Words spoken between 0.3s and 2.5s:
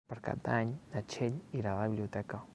d'Any na Txell irà a la biblioteca.